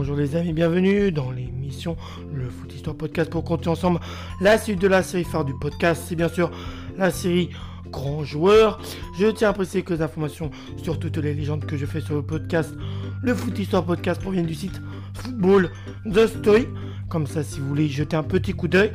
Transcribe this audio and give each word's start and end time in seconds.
Bonjour 0.00 0.16
les 0.16 0.34
amis, 0.34 0.54
bienvenue 0.54 1.12
dans 1.12 1.30
l'émission 1.30 1.94
Le 2.32 2.48
Foot 2.48 2.74
Histoire 2.74 2.96
Podcast 2.96 3.28
pour 3.28 3.44
continuer 3.44 3.72
ensemble 3.72 4.00
la 4.40 4.56
suite 4.56 4.80
de 4.80 4.88
la 4.88 5.02
série 5.02 5.24
phare 5.24 5.44
du 5.44 5.52
podcast. 5.52 6.04
C'est 6.06 6.16
bien 6.16 6.30
sûr 6.30 6.50
la 6.96 7.10
série 7.10 7.50
Grand 7.90 8.24
Joueur. 8.24 8.80
Je 9.18 9.26
tiens 9.26 9.50
à 9.50 9.52
préciser 9.52 9.82
que 9.82 9.92
les 9.92 10.00
informations 10.00 10.50
sur 10.82 10.98
toutes 10.98 11.18
les 11.18 11.34
légendes 11.34 11.66
que 11.66 11.76
je 11.76 11.84
fais 11.84 12.00
sur 12.00 12.14
le 12.14 12.22
podcast 12.22 12.74
Le 13.22 13.34
Foot 13.34 13.58
Histoire 13.58 13.84
Podcast 13.84 14.22
proviennent 14.22 14.46
du 14.46 14.54
site 14.54 14.80
Football 15.12 15.70
The 16.10 16.28
Story. 16.28 16.66
Comme 17.10 17.26
ça, 17.26 17.42
si 17.42 17.60
vous 17.60 17.68
voulez 17.68 17.86
jeter 17.86 18.16
un 18.16 18.22
petit 18.22 18.54
coup 18.54 18.68
d'œil, 18.68 18.88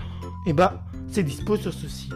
et 0.47 0.49
eh 0.49 0.53
bah 0.53 0.85
c'est 1.11 1.21
dispo 1.21 1.55
sur 1.55 1.71
ce 1.71 1.87
site. 1.87 2.13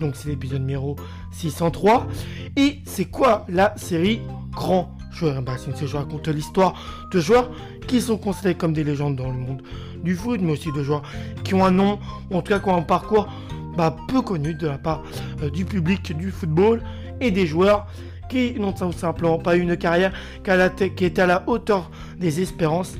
Donc 0.00 0.16
c'est 0.16 0.28
l'épisode 0.28 0.62
numéro 0.62 0.96
603. 1.30 2.08
Et 2.56 2.80
c'est 2.84 3.04
quoi 3.04 3.46
la 3.48 3.76
série 3.76 4.20
Grand 4.50 4.92
joueurs. 5.12 5.42
Bah, 5.42 5.56
c'est 5.58 5.86
je 5.86 5.96
raconte 5.96 6.28
l'histoire 6.28 6.74
de 7.10 7.20
joueurs 7.20 7.50
qui 7.86 8.00
sont 8.00 8.16
considérés 8.16 8.54
comme 8.54 8.72
des 8.72 8.84
légendes 8.84 9.16
dans 9.16 9.30
le 9.30 9.38
monde 9.38 9.62
du 10.02 10.14
foot, 10.14 10.40
mais 10.42 10.52
aussi 10.52 10.72
de 10.72 10.82
joueurs 10.82 11.02
qui 11.44 11.54
ont 11.54 11.64
un 11.64 11.70
nom, 11.70 11.98
en 12.32 12.42
tout 12.42 12.52
cas 12.52 12.58
qui 12.58 12.68
ont 12.68 12.76
un 12.76 12.82
parcours 12.82 13.28
bah, 13.76 13.96
peu 14.08 14.22
connu 14.22 14.54
de 14.54 14.66
la 14.66 14.78
part 14.78 15.02
euh, 15.42 15.50
du 15.50 15.64
public 15.64 16.16
du 16.16 16.30
football 16.30 16.82
et 17.20 17.30
des 17.30 17.46
joueurs 17.46 17.86
qui 18.28 18.54
n'ont 18.58 18.74
simplement 18.92 19.38
pas 19.38 19.56
eu 19.56 19.60
une 19.60 19.76
carrière 19.76 20.12
qui 20.42 21.04
était 21.04 21.22
à 21.22 21.26
la 21.26 21.42
hauteur 21.46 21.90
des 22.18 22.40
espérances 22.40 22.94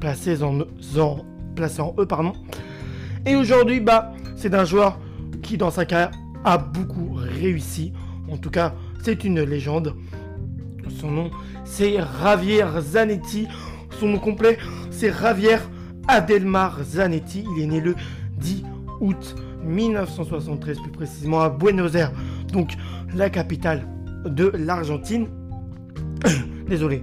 placées 0.00 0.42
en, 0.42 0.60
eux. 0.60 2.06
Pardon. 2.06 2.32
Et 3.26 3.36
aujourd'hui, 3.36 3.80
bah, 3.80 4.12
c'est 4.36 4.54
un 4.54 4.64
joueur 4.64 4.98
qui 5.42 5.58
dans 5.58 5.70
sa 5.70 5.84
carrière 5.84 6.12
a 6.44 6.56
beaucoup 6.56 7.14
réussi. 7.14 7.92
En 8.30 8.36
tout 8.36 8.50
cas, 8.50 8.74
c'est 9.02 9.24
une 9.24 9.42
légende. 9.42 9.94
Son 10.90 11.10
nom, 11.10 11.30
c'est 11.64 11.96
Javier 12.22 12.64
Zanetti. 12.80 13.46
Son 13.98 14.08
nom 14.08 14.18
complet, 14.18 14.58
c'est 14.90 15.12
Javier 15.12 15.58
Adelmar 16.06 16.82
Zanetti. 16.82 17.44
Il 17.56 17.62
est 17.62 17.66
né 17.66 17.80
le 17.80 17.94
10 18.38 18.64
août 19.00 19.36
1973, 19.64 20.78
plus 20.80 20.90
précisément 20.90 21.40
à 21.40 21.50
Buenos 21.50 21.94
Aires, 21.94 22.12
donc 22.52 22.72
la 23.14 23.30
capitale 23.30 23.86
de 24.24 24.52
l'Argentine. 24.54 25.28
Désolé. 26.68 27.02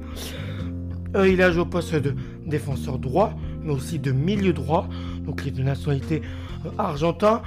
Euh, 1.15 1.27
il 1.29 1.41
a 1.41 1.51
joué 1.51 1.61
au 1.61 1.65
poste 1.65 1.95
de 1.95 2.15
défenseur 2.45 2.99
droit, 2.99 3.33
mais 3.61 3.71
aussi 3.71 3.99
de 3.99 4.11
milieu 4.11 4.53
droit, 4.53 4.87
donc 5.23 5.41
il 5.43 5.49
est 5.49 5.51
de 5.51 5.63
nationalité 5.63 6.21
euh, 6.65 6.69
argentin. 6.77 7.41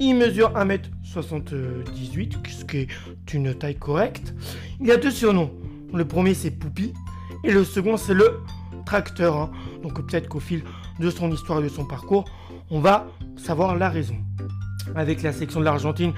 Il 0.00 0.14
mesure 0.16 0.52
1m78, 0.54 2.48
ce 2.48 2.64
qui 2.64 2.78
est 2.78 2.88
une 3.32 3.54
taille 3.54 3.76
correcte. 3.76 4.34
Il 4.80 4.90
a 4.90 4.96
deux 4.96 5.10
surnoms. 5.10 5.52
Le 5.94 6.04
premier 6.04 6.34
c'est 6.34 6.50
Poupi 6.50 6.92
et 7.44 7.52
le 7.52 7.64
second 7.64 7.96
c'est 7.96 8.14
le 8.14 8.40
tracteur. 8.86 9.36
Hein. 9.36 9.50
Donc 9.82 10.00
peut-être 10.06 10.28
qu'au 10.28 10.40
fil 10.40 10.64
de 11.00 11.10
son 11.10 11.30
histoire 11.30 11.60
et 11.60 11.64
de 11.64 11.68
son 11.68 11.84
parcours, 11.84 12.24
on 12.70 12.80
va 12.80 13.06
savoir 13.36 13.76
la 13.76 13.88
raison. 13.88 14.16
Avec 14.94 15.22
la 15.22 15.32
section 15.32 15.60
de 15.60 15.64
l'Argentine, 15.64 16.12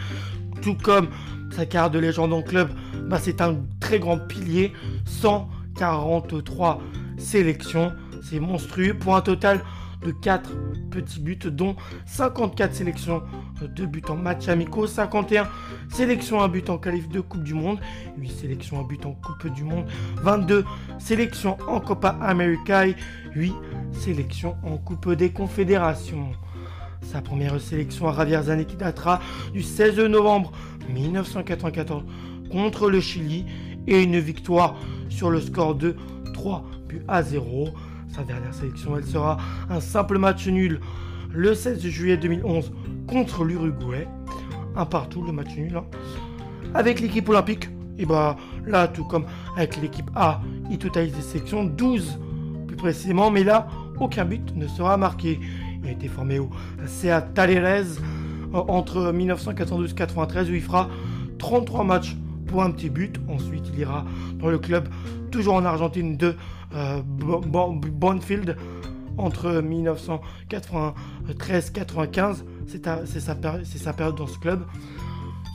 tout 0.62 0.74
comme 0.74 1.08
sa 1.50 1.66
carrière 1.66 1.90
de 1.90 1.98
légende 1.98 2.32
en 2.32 2.42
club, 2.42 2.70
bah, 3.08 3.18
c'est 3.20 3.40
un 3.40 3.56
très 3.80 3.98
grand 3.98 4.18
pilier. 4.18 4.72
143 5.06 6.80
sélections, 7.18 7.92
c'est 8.22 8.40
monstrueux 8.40 8.94
pour 8.94 9.16
un 9.16 9.20
total 9.20 9.60
de 10.04 10.10
4 10.10 10.50
petits 10.90 11.20
buts, 11.20 11.38
dont 11.44 11.76
54 12.06 12.74
sélections 12.74 13.22
de 13.62 13.86
buts 13.86 14.02
en 14.08 14.16
match 14.16 14.48
amicaux, 14.48 14.86
51 14.86 15.48
sélections 15.90 16.40
à 16.40 16.48
but 16.48 16.68
en 16.70 16.78
qualif 16.78 17.08
de 17.08 17.20
Coupe 17.20 17.44
du 17.44 17.54
Monde, 17.54 17.78
8 18.18 18.28
sélections 18.30 18.80
à 18.80 18.84
but 18.84 19.04
en 19.06 19.12
Coupe 19.12 19.52
du 19.52 19.64
Monde, 19.64 19.86
22 20.22 20.64
sélections 20.98 21.56
en 21.68 21.80
Copa 21.80 22.16
América, 22.20 22.84
8 23.34 23.54
sélections 23.92 24.56
en 24.62 24.76
Coupe 24.76 25.12
des 25.12 25.30
Confédérations. 25.30 26.32
Sa 27.02 27.20
première 27.20 27.60
sélection 27.60 28.08
à 28.08 28.14
Javier 28.14 28.42
Zanetti 28.42 28.76
datera 28.76 29.20
du 29.52 29.62
16 29.62 29.98
novembre 30.00 30.52
1994 30.88 32.02
contre 32.50 32.90
le 32.90 33.00
Chili 33.00 33.44
et 33.86 34.02
une 34.02 34.18
victoire 34.18 34.76
sur 35.10 35.30
le 35.30 35.40
score 35.40 35.74
de 35.74 35.96
3 36.32 36.64
buts 36.88 37.02
à 37.08 37.22
0. 37.22 37.68
Sa 38.08 38.22
dernière 38.22 38.54
sélection, 38.54 38.96
elle 38.96 39.04
sera 39.04 39.38
un 39.68 39.80
simple 39.80 40.18
match 40.18 40.46
nul 40.46 40.80
le 41.34 41.54
16 41.54 41.80
juillet 41.80 42.16
2011 42.16 42.72
contre 43.08 43.44
l'Uruguay. 43.44 44.06
Un 44.76 44.86
partout, 44.86 45.22
le 45.22 45.32
match 45.32 45.54
nul. 45.56 45.76
Hein. 45.76 45.84
Avec 46.74 47.00
l'équipe 47.00 47.28
olympique, 47.28 47.68
et 47.98 48.06
bah 48.06 48.36
là, 48.66 48.88
tout 48.88 49.04
comme 49.04 49.24
avec 49.56 49.80
l'équipe 49.80 50.10
A, 50.14 50.40
il 50.70 50.78
totalise 50.78 51.14
des 51.14 51.22
sélections 51.22 51.64
12 51.64 52.18
plus 52.66 52.76
précisément, 52.76 53.30
mais 53.30 53.44
là, 53.44 53.68
aucun 54.00 54.24
but 54.24 54.54
ne 54.56 54.66
sera 54.66 54.96
marqué. 54.96 55.38
Il 55.82 55.88
a 55.88 55.92
été 55.92 56.08
formé 56.08 56.38
au 56.38 56.50
CA 56.86 57.20
Talleres 57.20 57.98
euh, 58.54 58.58
entre 58.68 59.12
1992-93 59.12 60.50
où 60.50 60.54
il 60.54 60.62
fera 60.62 60.88
33 61.38 61.84
matchs 61.84 62.16
pour 62.46 62.62
un 62.62 62.70
petit 62.70 62.90
but. 62.90 63.20
Ensuite, 63.28 63.64
il 63.72 63.80
ira 63.80 64.04
dans 64.38 64.48
le 64.48 64.58
club, 64.58 64.88
toujours 65.30 65.54
en 65.54 65.64
Argentine, 65.64 66.16
de 66.16 66.34
euh, 66.74 67.00
Bonfield 67.04 68.56
entre 69.18 69.62
1993-95. 69.62 72.44
C'est 72.66 72.86
sa, 73.20 73.34
période 73.92 74.16
dans 74.16 74.26
ce 74.26 74.38
club. 74.38 74.64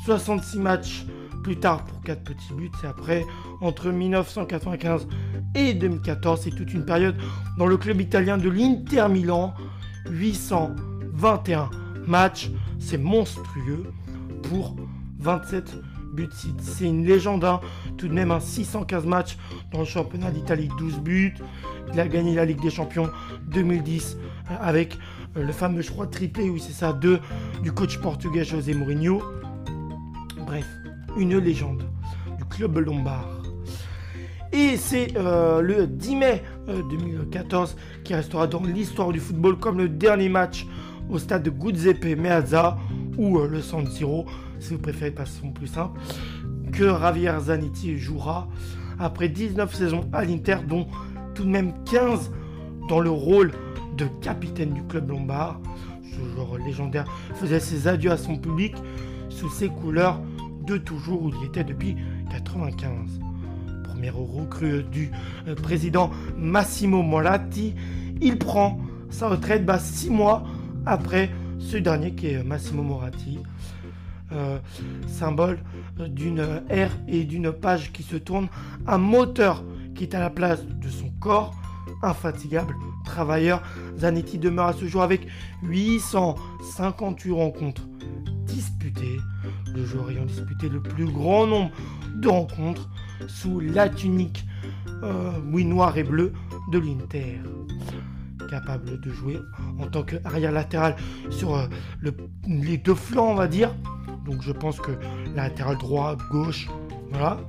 66 0.06 0.60
matchs 0.60 1.06
plus 1.44 1.58
tard 1.58 1.84
pour 1.86 2.02
4 2.02 2.24
petits 2.24 2.54
buts. 2.54 2.70
C'est 2.82 2.88
après, 2.88 3.26
entre 3.62 3.90
1995 3.90 5.08
et 5.56 5.74
2014, 5.74 6.42
c'est 6.44 6.52
toute 6.52 6.72
une 6.74 6.86
période 6.86 7.16
dans 7.58 7.66
le 7.66 7.78
club 7.78 8.02
italien 8.02 8.38
de 8.38 8.50
l'Inter 8.50 9.08
Milan. 9.10 9.54
821 10.10 11.70
matchs. 12.08 12.52
C'est 12.80 12.98
monstrueux 12.98 13.92
pour 14.44 14.76
27 15.20 15.76
buts. 16.10 16.30
C'est 16.60 16.86
une 16.86 17.06
légende. 17.06 17.44
Hein. 17.44 17.62
Tout 17.98 18.08
de 18.08 18.14
même 18.14 18.32
un 18.32 18.40
615 18.40 19.06
matchs 19.06 19.38
dans 19.72 19.80
le 19.80 19.86
championnat 19.86 20.32
d'Italie, 20.32 20.70
12 20.78 21.00
buts. 21.00 21.36
Il 21.94 22.00
a 22.00 22.08
gagné 22.08 22.36
la 22.36 22.46
Ligue 22.46 22.62
des 22.62 22.70
Champions 22.70 23.10
2010 23.48 24.18
euh, 24.52 24.56
avec 24.60 24.98
euh, 25.38 25.44
le 25.44 25.52
fameux, 25.52 25.82
je 25.82 25.92
crois, 25.92 26.08
triplé, 26.08 26.50
oui 26.50 26.60
c'est 26.60 26.74
ça, 26.74 26.94
2 26.94 27.20
du 27.64 27.72
coach 27.72 27.98
portugais 27.98 28.44
José 28.44 28.74
Mourinho. 28.74 29.22
Bref, 30.46 30.66
une 31.18 31.38
légende 31.38 31.84
du 32.38 32.46
club 32.46 32.78
lombard. 32.78 33.42
Et 34.52 34.78
c'est 34.78 35.16
euh, 35.16 35.62
le 35.62 35.86
10 35.86 36.16
mai 36.16 36.44
2014 36.68 37.76
qui 38.04 38.16
restera 38.16 38.48
dans 38.48 38.64
l'histoire 38.64 39.12
du 39.12 39.20
football 39.20 39.58
comme 39.60 39.78
le 39.78 39.90
dernier 39.90 40.30
match 40.30 40.66
au 41.10 41.20
stade 41.20 41.44
de 41.44 42.16
Meazza 42.16 42.78
ou 43.18 43.40
le 43.40 43.62
San 43.62 43.88
Siro, 43.88 44.26
si 44.60 44.74
vous 44.74 44.80
préférez 44.80 45.12
de 45.12 45.18
façon 45.18 45.52
plus 45.52 45.68
simple, 45.68 46.00
que 46.72 46.88
Javier 46.88 47.34
Zanetti 47.42 47.98
jouera 47.98 48.48
après 49.00 49.30
19 49.30 49.74
saisons 49.74 50.10
à 50.14 50.24
l'Inter, 50.24 50.58
dont 50.68 50.88
tout 51.34 51.44
de 51.44 51.50
même 51.50 51.74
15 51.86 52.32
dans 52.90 53.00
le 53.00 53.10
rôle 53.10 53.52
de 53.98 54.06
capitaine 54.22 54.74
du 54.74 54.84
club 54.84 55.10
lombard. 55.10 55.60
Ce 56.04 56.36
joueur 56.36 56.58
légendaire 56.58 57.06
faisait 57.36 57.60
ses 57.60 57.88
adieux 57.88 58.12
à 58.12 58.18
son 58.18 58.38
public 58.38 58.76
sous 59.30 59.50
ses 59.50 59.70
couleurs 59.70 60.20
de 60.66 60.78
toujours 60.78 61.24
où 61.24 61.32
il 61.42 61.48
était 61.48 61.64
depuis 61.64 61.96
95. 62.32 63.20
Première 63.84 64.16
recrue 64.16 64.84
du 64.84 65.12
euh, 65.48 65.56
président 65.56 66.12
Massimo 66.38 67.02
Moratti, 67.02 67.76
il 68.22 68.38
prend 68.38 68.80
sa 69.10 69.30
retraite 69.30 69.70
6 69.78 70.10
mois 70.10 70.44
après 70.86 71.30
ce 71.58 71.78
dernier 71.78 72.14
qui 72.14 72.28
est 72.28 72.44
Massimo 72.44 72.84
Moratti. 72.84 73.40
Euh, 74.32 74.60
symbole 75.08 75.58
d'une 75.98 76.62
ère 76.70 76.92
et 77.08 77.24
d'une 77.24 77.52
page 77.52 77.92
qui 77.92 78.04
se 78.04 78.16
tourne, 78.16 78.48
un 78.86 79.00
moteur 79.00 79.64
qui 79.96 80.04
est 80.04 80.14
à 80.14 80.20
la 80.20 80.30
place 80.30 80.64
de 80.68 80.88
son 80.88 81.10
corps, 81.20 81.56
infatigable, 82.04 82.76
travailleur, 83.06 83.64
Zanetti 83.98 84.38
demeure 84.38 84.68
à 84.68 84.74
ce 84.74 84.86
jour 84.86 85.02
avec 85.02 85.26
858 85.64 87.32
rencontres 87.32 87.88
disputées, 88.46 89.18
le 89.74 89.84
joueur 89.84 90.12
ayant 90.12 90.26
disputé 90.26 90.70
le 90.70 90.82
plus 90.82 91.06
grand 91.06 91.48
nombre 91.48 91.72
de 92.16 92.28
rencontres 92.28 92.88
sous 93.28 93.60
la 93.60 93.90
tunique 93.90 94.46
euh, 95.04 95.32
oui, 95.52 95.66
noir 95.66 95.98
et 95.98 96.04
bleu 96.04 96.34
de 96.72 96.78
l'Inter. 96.78 97.40
Capable 98.50 99.00
de 99.00 99.12
jouer 99.12 99.40
en 99.80 99.88
tant 99.88 100.04
qu'arrière 100.04 100.52
latéral 100.52 100.96
sur 101.30 101.56
euh, 101.56 101.68
les 102.48 102.78
deux 102.78 102.96
flancs, 102.96 103.32
on 103.32 103.36
va 103.36 103.48
dire, 103.48 103.74
donc 104.30 104.42
je 104.42 104.52
pense 104.52 104.80
que 104.80 104.92
latéral 105.36 105.78
droit, 105.78 106.16
gauche, 106.30 106.70
voilà. 107.12 107.40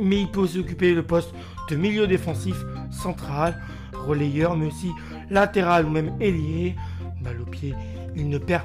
Mais 0.00 0.20
il 0.20 0.30
peut 0.30 0.40
aussi 0.40 0.58
occuper 0.58 0.94
le 0.94 1.02
poste 1.02 1.34
de 1.70 1.76
milieu 1.76 2.06
défensif 2.06 2.56
central, 2.90 3.60
relayeur, 3.92 4.56
mais 4.56 4.66
aussi 4.66 4.90
latéral 5.30 5.86
ou 5.86 5.90
même 5.90 6.12
ailier. 6.20 6.76
Balle 7.22 7.40
au 7.40 7.46
pied, 7.46 7.74
il 8.14 8.28
ne 8.28 8.38
perd 8.38 8.64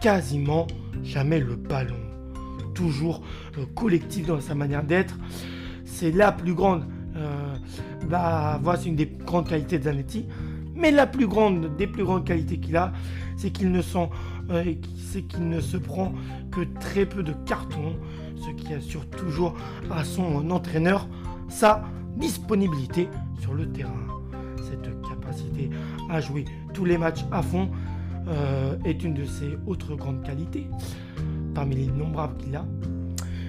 quasiment 0.00 0.66
jamais 1.02 1.40
le 1.40 1.56
ballon. 1.56 1.96
Toujours 2.74 3.22
euh, 3.56 3.64
collectif 3.74 4.26
dans 4.26 4.40
sa 4.40 4.54
manière 4.54 4.82
d'être. 4.82 5.16
C'est 5.84 6.10
la 6.10 6.32
plus 6.32 6.54
grande 6.54 6.84
euh, 7.16 7.54
bah, 8.08 8.60
c'est 8.76 8.88
une 8.88 8.96
des 8.96 9.06
grandes 9.06 9.48
qualités 9.48 9.78
de 9.78 9.84
Zanetti. 9.84 10.26
Mais 10.76 10.90
la 10.90 11.06
plus 11.06 11.26
grande 11.26 11.76
des 11.76 11.86
plus 11.86 12.04
grandes 12.04 12.24
qualités 12.24 12.58
qu'il 12.58 12.76
a, 12.76 12.92
c'est 13.36 13.50
qu'il 13.50 13.70
ne, 13.70 13.80
euh, 14.50 14.74
qu'il 15.28 15.48
ne 15.48 15.60
se 15.60 15.76
prend 15.76 16.12
que 16.50 16.62
très 16.80 17.06
peu 17.06 17.22
de 17.22 17.32
cartons, 17.46 17.96
ce 18.36 18.50
qui 18.50 18.74
assure 18.74 19.08
toujours 19.10 19.54
à 19.90 20.04
son 20.04 20.50
entraîneur 20.50 21.08
sa 21.48 21.84
disponibilité 22.16 23.08
sur 23.40 23.54
le 23.54 23.70
terrain. 23.70 23.92
Cette 24.62 25.00
capacité 25.02 25.70
à 26.10 26.20
jouer 26.20 26.44
tous 26.72 26.84
les 26.84 26.98
matchs 26.98 27.24
à 27.30 27.42
fond 27.42 27.70
euh, 28.28 28.76
est 28.84 29.04
une 29.04 29.14
de 29.14 29.24
ses 29.24 29.56
autres 29.66 29.94
grandes 29.94 30.22
qualités. 30.22 30.66
Parmi 31.54 31.76
les 31.76 31.86
nombrables 31.86 32.36
qu'il 32.38 32.56
a, 32.56 32.64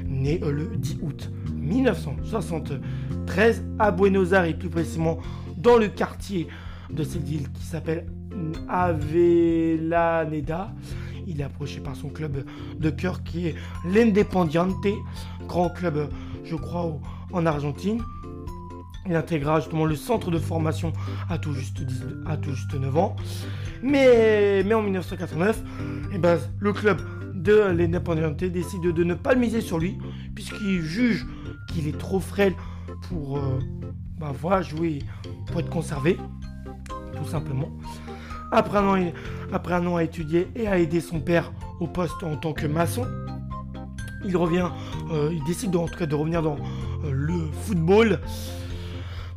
né 0.07 0.39
le 0.39 0.77
10 0.77 0.99
août 1.01 1.31
1973 1.55 3.65
à 3.79 3.89
Buenos 3.91 4.33
Aires 4.33 4.45
et 4.45 4.53
plus 4.53 4.69
précisément 4.69 5.17
dans 5.57 5.77
le 5.77 5.87
quartier 5.87 6.47
de 6.89 7.03
cette 7.03 7.23
ville 7.23 7.51
qui 7.51 7.63
s'appelle 7.63 8.07
Avelaneda. 8.69 10.73
Il 11.27 11.41
est 11.41 11.43
approché 11.43 11.79
par 11.79 11.95
son 11.95 12.09
club 12.09 12.45
de 12.77 12.89
cœur 12.89 13.23
qui 13.23 13.47
est 13.47 13.55
l'Independiente, 13.85 14.85
grand 15.47 15.69
club, 15.69 16.09
je 16.43 16.55
crois, 16.55 16.99
en 17.31 17.45
Argentine. 17.45 18.01
Il 19.07 19.15
intégra 19.15 19.59
justement 19.59 19.85
le 19.85 19.95
centre 19.95 20.31
de 20.31 20.39
formation 20.39 20.91
à 21.29 21.37
tout 21.37 21.53
juste, 21.53 21.77
à 22.25 22.37
tout 22.37 22.53
juste 22.53 22.73
9 22.73 22.97
ans. 22.97 23.15
Mais, 23.83 24.63
en 24.73 24.81
1989, 24.81 25.61
eh 26.13 26.17
ben, 26.17 26.39
le 26.59 26.73
club 26.73 27.01
de 27.35 27.71
l'Independiente 27.71 28.43
décide 28.43 28.81
de 28.81 29.03
ne 29.03 29.13
pas 29.13 29.35
miser 29.35 29.61
sur 29.61 29.77
lui, 29.77 29.97
puisqu'il 30.33 30.81
juge 30.81 31.25
qu'il 31.69 31.87
est 31.87 31.97
trop 31.97 32.19
frêle 32.19 32.55
pour 33.07 33.37
euh, 33.37 33.59
bah, 34.19 34.61
jouer, 34.61 34.99
pour 35.45 35.59
être 35.59 35.69
conservé, 35.69 36.17
tout 37.15 37.29
simplement. 37.29 37.69
Après 38.51 38.77
un, 38.77 38.87
an, 38.87 39.11
après 39.51 39.73
un 39.73 39.85
an 39.87 39.95
à 39.95 40.03
étudier 40.03 40.47
et 40.55 40.67
à 40.67 40.77
aider 40.77 41.01
son 41.01 41.19
père 41.19 41.51
au 41.79 41.87
poste 41.87 42.23
en 42.23 42.35
tant 42.37 42.53
que 42.53 42.67
maçon, 42.67 43.05
il 44.25 44.37
revient, 44.37 44.69
euh, 45.11 45.31
il 45.33 45.43
décide 45.43 45.75
en 45.75 45.87
tout 45.87 45.97
cas 45.97 46.05
de 46.05 46.15
revenir 46.15 46.41
dans 46.41 46.57
euh, 47.03 47.11
le 47.11 47.51
football 47.63 48.19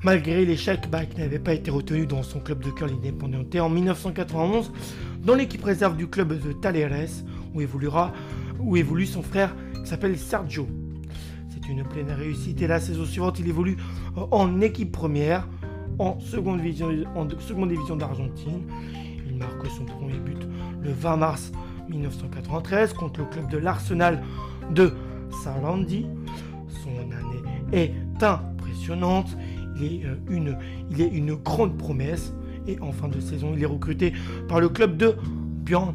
malgré 0.02 0.44
l'échec 0.44 0.88
bah, 0.90 1.00
n'avait 1.16 1.38
pas 1.38 1.54
été 1.54 1.70
retenu 1.70 2.06
dans 2.06 2.22
son 2.22 2.40
club 2.40 2.62
de 2.62 2.70
cœur 2.70 2.88
l'Independiente 2.88 3.54
en 3.56 3.69
1991 3.69 4.72
dans 5.25 5.34
l'équipe 5.34 5.64
réserve 5.64 5.96
du 5.96 6.06
club 6.06 6.40
de 6.40 6.52
Taleres 6.52 7.25
où 7.54 7.60
évoluera 7.60 8.12
où 8.60 8.76
évolue 8.76 9.06
son 9.06 9.22
frère 9.22 9.54
qui 9.82 9.88
s'appelle 9.88 10.16
Sergio. 10.19 10.69
C'est 11.48 11.69
une 11.69 11.84
pleine 11.84 12.10
réussite 12.10 12.62
et 12.62 12.66
la 12.66 12.80
saison 12.80 13.04
suivante 13.04 13.38
il 13.40 13.48
évolue 13.48 13.76
euh, 14.16 14.22
en 14.30 14.60
équipe 14.60 14.92
première 14.92 15.48
en 15.98 16.18
seconde 16.20 16.60
division, 16.60 16.90
en 17.14 17.28
seconde 17.40 17.70
division 17.70 17.96
d'Argentine. 17.96 18.62
Il 19.26 19.36
marque 19.36 19.66
son 19.76 19.84
premier 19.84 20.18
but 20.18 20.38
le 20.82 20.92
20 20.92 21.16
mars 21.16 21.52
1993 21.88 22.92
contre 22.92 23.20
le 23.20 23.26
club 23.26 23.48
de 23.50 23.58
l'Arsenal 23.58 24.22
de 24.70 24.92
Sarlandi. 25.42 26.06
Son 26.82 26.90
année 27.12 27.42
est 27.72 27.92
impressionnante. 28.22 29.36
Il 29.76 29.84
est, 29.84 30.04
euh, 30.04 30.16
une, 30.28 30.58
il 30.90 31.00
est 31.00 31.08
une 31.08 31.34
grande 31.34 31.76
promesse. 31.76 32.32
Et 32.66 32.78
en 32.80 32.92
fin 32.92 33.08
de 33.08 33.20
saison, 33.20 33.52
il 33.56 33.62
est 33.62 33.66
recruté 33.66 34.12
par 34.48 34.60
le 34.60 34.68
club 34.68 34.96
de 34.96 35.16
Bjorn 35.64 35.94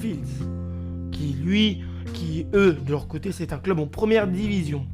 Fields. 0.00 0.46
Qui 1.12 1.32
lui, 1.32 1.82
qui 2.12 2.46
eux, 2.54 2.74
de 2.74 2.90
leur 2.90 3.08
côté, 3.08 3.32
c'est 3.32 3.52
un 3.52 3.58
club 3.58 3.78
en 3.78 3.86
première 3.86 4.26
division. 4.26 4.86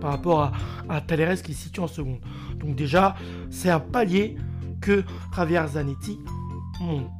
Par 0.00 0.10
rapport 0.12 0.40
à, 0.40 0.52
à 0.88 1.00
qui 1.00 1.52
est 1.52 1.54
situé 1.54 1.82
en 1.82 1.88
seconde. 1.88 2.18
Donc 2.58 2.74
déjà, 2.76 3.14
c'est 3.50 3.70
un 3.70 3.80
palier 3.80 4.36
que 4.80 5.04
Javier 5.34 5.66
Zanetti 5.68 6.18
monte. 6.80 7.10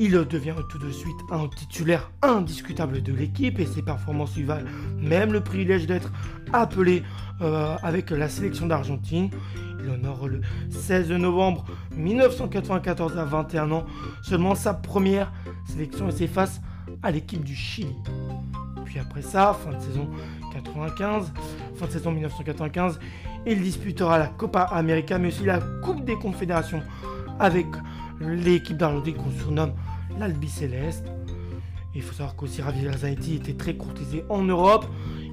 Il 0.00 0.12
devient 0.12 0.54
tout 0.70 0.78
de 0.78 0.90
suite 0.92 1.16
un 1.30 1.48
titulaire 1.48 2.12
indiscutable 2.22 3.02
de 3.02 3.12
l'équipe 3.12 3.58
et 3.58 3.66
ses 3.66 3.82
performances 3.82 4.36
lui 4.36 4.44
valent 4.44 4.68
même 4.96 5.32
le 5.32 5.40
privilège 5.40 5.88
d'être 5.88 6.12
appelé 6.52 7.02
euh, 7.40 7.74
avec 7.82 8.10
la 8.10 8.28
sélection 8.28 8.66
d'Argentine. 8.66 9.28
Il 9.82 9.90
honore 9.90 10.28
le 10.28 10.40
16 10.70 11.10
novembre 11.10 11.64
1994 11.96 13.18
à 13.18 13.24
21 13.24 13.72
ans 13.72 13.86
seulement 14.22 14.54
sa 14.54 14.72
première 14.72 15.32
sélection 15.66 16.08
et 16.08 16.12
s'efface 16.12 16.60
à 17.02 17.10
l'équipe 17.10 17.42
du 17.42 17.56
Chili. 17.56 17.96
Puis 18.84 19.00
après 19.00 19.22
ça, 19.22 19.52
fin 19.52 19.76
de 19.76 19.82
saison 19.82 20.08
95, 20.52 21.32
fin 21.74 21.86
de 21.86 21.90
saison 21.90 22.12
1995, 22.12 23.00
il 23.48 23.62
disputera 23.62 24.18
la 24.18 24.26
Copa 24.26 24.60
América, 24.60 25.18
mais 25.18 25.28
aussi 25.28 25.44
la 25.44 25.58
Coupe 25.82 26.04
des 26.04 26.16
Confédérations 26.16 26.82
avec 27.38 27.66
l'équipe 28.20 28.76
d'Argentine 28.76 29.14
qu'on 29.14 29.30
surnomme 29.30 29.72
l'Albi 30.18 30.48
Céleste. 30.48 31.06
Il 31.94 32.02
faut 32.02 32.12
savoir 32.12 32.36
qu'aussi 32.36 32.60
Ravi 32.60 32.86
Zanetti 32.96 33.36
était 33.36 33.54
très 33.54 33.74
courtisé 33.74 34.24
en 34.28 34.42
Europe. 34.42 34.86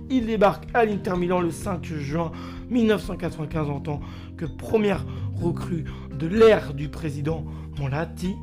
Il 0.10 0.28
débarque 0.28 0.66
à 0.74 0.86
l'Inter 0.86 1.18
Milan 1.18 1.42
le 1.42 1.52
5 1.52 1.84
juin 1.84 2.32
1995 2.70 3.70
en 3.70 3.80
tant 3.82 4.00
que 4.38 4.46
première 4.46 5.06
recrue 5.36 5.84
de 6.18 6.28
l'ère 6.28 6.74
du 6.74 6.88
président 6.88 7.44
Molatti, 7.78 8.36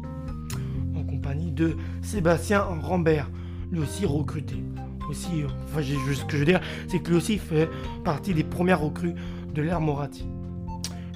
en 0.95 1.05
compagnie 1.05 1.51
de 1.51 1.77
Sébastien 2.03 2.61
Rambert, 2.61 3.31
lui 3.71 3.81
aussi 3.81 4.05
recruté. 4.05 4.57
Aussi, 5.09 5.43
enfin, 5.65 5.83
ce 5.83 6.25
que 6.25 6.33
je 6.33 6.37
veux 6.39 6.45
dire, 6.45 6.61
c'est 6.89 7.01
que 7.01 7.11
lui 7.11 7.17
aussi 7.17 7.39
fait 7.39 7.69
partie 8.05 8.35
des 8.35 8.45
premières 8.45 8.81
recrues 8.81 9.15
de 9.55 9.63
l'ère 9.63 9.81
Moratti. 9.81 10.25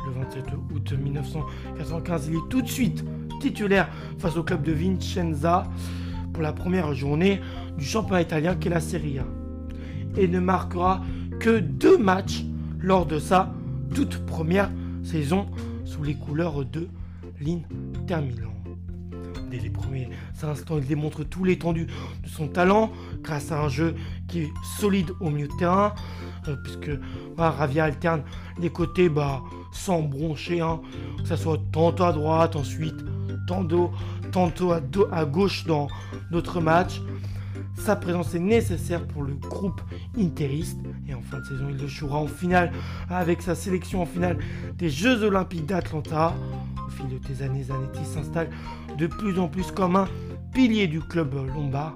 Le 0.07 0.13
27 0.13 0.45
août 0.75 0.93
1995, 0.93 2.29
il 2.29 2.35
est 2.37 2.49
tout 2.49 2.63
de 2.63 2.69
suite 2.69 3.05
titulaire 3.41 3.89
face 4.19 4.37
au 4.37 4.43
club 4.43 4.63
de 4.63 4.73
Vincenza 4.73 5.65
pour 6.33 6.43
la 6.43 6.53
première 6.53 6.95
journée 6.95 7.41
du 7.79 7.85
championnat 7.85 8.23
italien 8.23 8.55
qu'est 8.55 8.71
la 8.71 8.81
Serie 8.81 9.19
A. 9.19 9.27
Et 10.17 10.29
ne 10.29 10.39
marquera 10.39 11.03
que 11.41 11.59
deux 11.59 11.99
matchs 11.99 12.45
lors 12.81 13.07
de 13.07 13.19
sa 13.19 13.53
toute 13.95 14.25
première 14.27 14.71
saison 15.03 15.47
sous 15.85 16.03
les 16.03 16.15
couleurs 16.15 16.65
de 16.65 16.89
l'Inter 17.41 18.21
Milan. 18.23 18.53
Dès 19.51 19.59
les 19.59 19.71
premiers 19.71 20.09
instants, 20.43 20.79
il 20.79 20.87
démontre 20.87 21.25
tout 21.25 21.45
l'étendue 21.45 21.87
de 21.87 22.29
son 22.29 22.49
talent 22.49 22.91
grâce 23.23 23.53
à 23.53 23.63
un 23.63 23.69
jeu 23.69 23.95
qui 24.29 24.41
est 24.41 24.53
solide 24.79 25.13
au 25.21 25.31
milieu 25.31 25.49
de 25.49 25.57
terrain, 25.59 25.95
euh, 26.49 26.57
puisque 26.63 26.91
Ravia 27.37 27.85
alterne 27.85 28.23
les 28.59 28.71
côtés 28.71 29.09
bah, 29.09 29.43
sans 29.73 30.03
broncher, 30.03 30.61
hein, 30.61 30.81
que 31.19 31.29
ce 31.29 31.37
soit 31.37 31.59
tantôt 31.73 32.05
à 32.05 32.13
droite, 32.13 32.57
ensuite 32.57 32.97
tantôt, 33.47 33.93
tantôt 34.33 34.73
à, 34.73 35.25
gauche 35.25 35.65
dans 35.67 35.89
notre 36.31 36.61
match. 36.61 37.01
Sa 37.77 37.95
présence 37.95 38.35
est 38.35 38.41
nécessaire 38.41 39.07
pour 39.07 39.23
le 39.23 39.35
groupe 39.35 39.81
interiste 40.19 40.79
et 41.09 41.15
en 41.15 41.21
fin 41.21 41.41
de 41.41 41.45
saison 41.45 41.69
il 41.71 41.87
jouera 41.87 42.19
en 42.19 42.27
finale 42.27 42.73
avec 43.11 43.43
sa 43.43 43.55
sélection 43.55 44.03
en 44.03 44.07
finale 44.07 44.39
des 44.77 44.89
Jeux 44.89 45.23
Olympiques 45.23 45.67
d'Atlanta. 45.67 46.35
Au 46.87 46.91
fil 46.91 47.09
de 47.09 47.19
tes 47.19 47.45
années, 47.45 47.65
Zanetti 47.65 48.05
s'installe 48.05 48.49
de 48.97 49.07
plus 49.07 49.39
en 49.39 49.49
plus 49.49 49.71
comme 49.73 49.97
un 49.97 50.09
pilier 50.55 50.87
du 50.87 51.01
club 51.01 51.35
lombard 51.35 51.95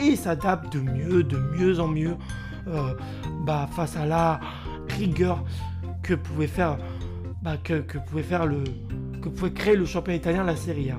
et 0.00 0.16
s'adapte 0.16 0.72
de 0.72 0.80
mieux, 0.80 1.22
de 1.22 1.36
mieux 1.36 1.80
en 1.80 1.88
mieux 1.88 2.16
euh, 2.68 2.94
bah, 3.44 3.68
face 3.70 3.96
à 3.96 4.06
la 4.06 4.40
rigueur 4.88 5.44
que 6.02 6.14
pouvait 6.14 6.46
faire, 6.46 6.78
bah, 7.42 7.56
le, 7.66 8.64
que 9.20 9.46
créer 9.48 9.76
le 9.76 9.84
champion 9.84 10.14
italien, 10.14 10.44
la 10.44 10.56
Serie 10.56 10.90
A. 10.90 10.98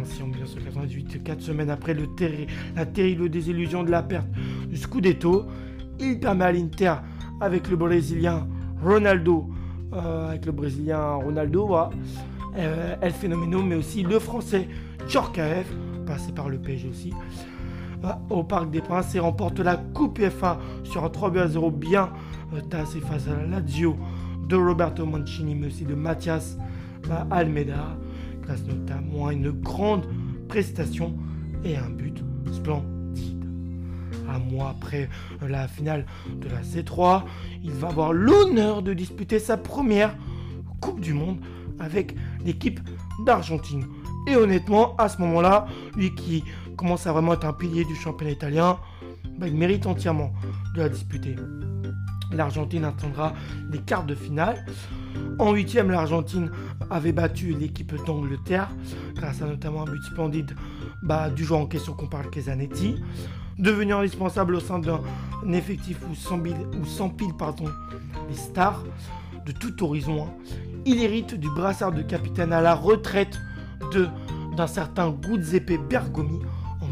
Ainsi, 0.00 0.22
en 0.22 0.26
1998, 0.26 1.22
quatre 1.22 1.40
semaines 1.40 1.70
après 1.70 1.94
la 2.74 2.86
terrible 2.86 3.28
désillusion 3.30 3.82
de 3.82 3.90
la 3.90 4.02
perte 4.02 4.28
du 4.68 4.76
Scudetto, 4.76 5.46
il 5.98 6.20
permet 6.20 6.44
à 6.44 6.52
l'Inter, 6.52 6.94
avec 7.40 7.68
le 7.68 7.76
Brésilien 7.76 8.46
Ronaldo, 8.82 9.48
euh, 9.94 10.28
avec 10.28 10.46
le 10.46 10.52
Brésilien 10.52 11.14
Ronaldo, 11.14 11.66
voilà, 11.66 11.90
euh, 12.58 12.96
El 13.00 13.12
Phénoméno, 13.12 13.62
mais 13.62 13.76
aussi 13.76 14.02
le 14.02 14.18
Français 14.18 14.68
Djorkaeff, 15.08 15.66
passé 16.06 16.32
par 16.32 16.48
le 16.48 16.58
PSG 16.58 16.88
aussi, 16.88 17.12
au 18.30 18.42
Parc 18.42 18.70
des 18.70 18.80
Princes 18.80 19.14
et 19.14 19.20
remporte 19.20 19.60
la 19.60 19.76
Coupe 19.76 20.20
FA 20.20 20.58
sur 20.84 21.04
un 21.04 21.08
3 21.08 21.36
à 21.38 21.48
0 21.48 21.70
bien 21.70 22.10
euh, 22.54 22.60
tassé 22.60 23.00
face 23.00 23.26
à 23.28 23.36
la 23.36 23.60
Lazio 23.60 23.96
de 24.48 24.56
Roberto 24.56 25.04
Mancini, 25.04 25.54
mais 25.54 25.68
aussi 25.68 25.84
de 25.84 25.94
Mathias 25.94 26.56
Almeida, 27.30 27.96
grâce 28.42 28.62
notamment 28.64 29.28
à 29.28 29.32
une 29.32 29.50
grande 29.50 30.06
prestation 30.48 31.14
et 31.64 31.76
un 31.76 31.90
but 31.90 32.22
splendide. 32.52 33.44
Un 34.28 34.38
mois 34.38 34.70
après 34.70 35.08
la 35.46 35.68
finale 35.68 36.06
de 36.40 36.48
la 36.48 36.62
C3, 36.62 37.22
il 37.62 37.72
va 37.72 37.88
avoir 37.88 38.12
l'honneur 38.12 38.82
de 38.82 38.92
disputer 38.92 39.38
sa 39.38 39.56
première 39.56 40.16
Coupe 40.80 41.00
du 41.00 41.14
Monde 41.14 41.38
avec 41.78 42.14
l'équipe 42.44 42.80
d'Argentine. 43.24 43.84
Et 44.28 44.36
honnêtement, 44.36 44.96
à 44.96 45.08
ce 45.08 45.20
moment-là, 45.20 45.66
lui 45.96 46.14
qui 46.14 46.42
commence 46.76 47.06
à 47.06 47.12
vraiment 47.12 47.32
être 47.32 47.46
un 47.46 47.52
pilier 47.52 47.84
du 47.84 47.94
championnat 47.94 48.32
italien, 48.32 48.78
bah, 49.38 49.48
il 49.48 49.56
mérite 49.56 49.86
entièrement 49.86 50.32
de 50.74 50.80
la 50.80 50.88
disputer. 50.88 51.36
l'Argentine 52.32 52.84
attendra 52.84 53.32
les 53.70 53.78
quarts 53.78 54.04
de 54.04 54.14
finale. 54.14 54.64
En 55.38 55.52
huitième, 55.52 55.90
l'Argentine 55.90 56.50
avait 56.90 57.12
battu 57.12 57.52
l'équipe 57.52 57.94
d'Angleterre 58.04 58.68
grâce 59.14 59.42
à 59.42 59.46
notamment 59.46 59.82
un 59.82 59.90
but 59.90 60.02
splendide 60.02 60.54
bah, 61.02 61.30
du 61.30 61.44
joueur 61.44 61.60
en 61.60 61.66
question 61.66 61.92
qu'on 61.94 62.08
parle 62.08 62.30
Kezanetti. 62.30 62.96
Devenu 63.58 63.94
indispensable 63.94 64.56
au 64.56 64.60
sein 64.60 64.78
d'un 64.78 65.00
effectif 65.50 65.98
où 66.10 66.14
s'empilent 66.14 67.34
les 68.28 68.34
stars 68.34 68.84
de 69.46 69.52
tout 69.52 69.82
horizon, 69.82 70.24
hein. 70.24 70.30
il 70.84 71.02
hérite 71.02 71.34
du 71.34 71.48
brassard 71.48 71.92
de 71.92 72.02
capitaine 72.02 72.52
à 72.52 72.60
la 72.60 72.74
retraite 72.74 73.38
d'un 74.56 74.66
certain 74.66 75.14
Giuseppe 75.22 75.78
Bergomi 75.88 76.40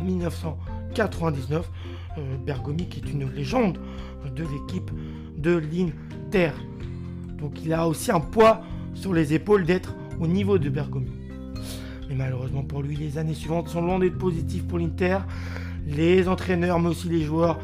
1999. 0.05 1.71
Euh, 2.17 2.37
Bergomi 2.45 2.89
qui 2.89 3.01
est 3.01 3.11
une 3.11 3.29
légende 3.31 3.79
de 4.37 4.45
l'équipe 4.45 4.91
de 5.37 5.57
l'Inter. 5.57 6.53
Donc 7.39 7.63
il 7.65 7.73
a 7.73 7.89
aussi 7.89 8.13
un 8.13 8.21
poids 8.21 8.63
sur 8.95 9.13
les 9.13 9.35
épaules 9.35 9.65
d'être 9.65 9.95
au 10.21 10.27
niveau 10.27 10.59
de 10.59 10.69
Bergomi. 10.69 11.11
Mais 12.09 12.15
malheureusement 12.15 12.63
pour 12.63 12.83
lui, 12.83 12.97
les 12.97 13.19
années 13.19 13.35
suivantes 13.35 13.69
sont 13.69 13.83
loin 13.83 13.99
d'être 13.99 14.19
positives 14.19 14.65
pour 14.65 14.79
l'Inter. 14.79 15.19
Les 15.87 16.29
entraîneurs, 16.29 16.79
mais 16.79 16.89
aussi 16.91 17.09
les 17.09 17.23
joueurs 17.23 17.59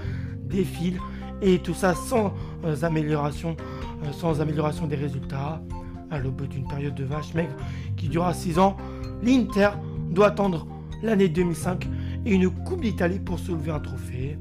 défilent. 0.44 1.00
Et 1.42 1.58
tout 1.58 1.74
ça 1.74 1.94
sans 1.94 2.34
euh, 2.64 2.76
amélioration, 2.82 3.56
euh, 4.04 4.12
sans 4.12 4.40
amélioration 4.40 4.86
des 4.86 4.96
résultats. 4.96 5.62
À 6.10 6.18
l'aube 6.18 6.48
d'une 6.48 6.66
période 6.66 6.96
de 6.96 7.04
vache 7.04 7.34
maigre 7.34 7.54
qui 7.96 8.08
durera 8.08 8.34
6 8.34 8.58
ans, 8.58 8.76
l'Inter 9.22 9.70
doit 10.10 10.26
attendre 10.26 10.66
l'année 11.04 11.28
2005 11.28 11.88
et 12.24 12.34
une 12.34 12.50
Coupe 12.50 12.82
d'Italie 12.82 13.18
pour 13.18 13.38
soulever 13.38 13.70
un 13.70 13.80
trophée. 13.80 14.38